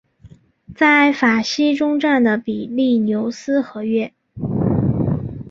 [0.73, 4.11] 在法西终战的比利牛斯和约。